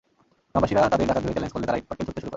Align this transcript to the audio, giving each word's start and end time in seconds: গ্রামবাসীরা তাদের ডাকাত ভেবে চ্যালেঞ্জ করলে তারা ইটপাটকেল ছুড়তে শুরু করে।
গ্রামবাসীরা 0.51 0.81
তাদের 0.91 1.07
ডাকাত 1.09 1.23
ভেবে 1.25 1.33
চ্যালেঞ্জ 1.35 1.53
করলে 1.53 1.67
তারা 1.67 1.79
ইটপাটকেল 1.79 2.05
ছুড়তে 2.05 2.13
শুরু 2.19 2.25
করে। 2.25 2.29